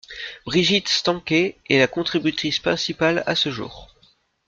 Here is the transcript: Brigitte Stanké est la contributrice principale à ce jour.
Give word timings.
Brigitte 0.47 0.87
Stanké 0.89 1.59
est 1.69 1.77
la 1.77 1.85
contributrice 1.85 2.57
principale 2.57 3.21
à 3.27 3.35
ce 3.35 3.51
jour. 3.51 3.93